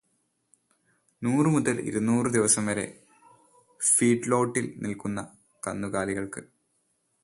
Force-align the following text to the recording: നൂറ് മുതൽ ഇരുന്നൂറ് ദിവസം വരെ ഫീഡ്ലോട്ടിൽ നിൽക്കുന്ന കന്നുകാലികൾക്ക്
നൂറ് 1.21 1.45
മുതൽ 1.45 1.81
ഇരുന്നൂറ് 1.81 2.25
ദിവസം 2.27 2.65
വരെ 2.65 2.85
ഫീഡ്ലോട്ടിൽ 3.81 4.65
നിൽക്കുന്ന 4.77 5.19
കന്നുകാലികൾക്ക് 5.67 6.41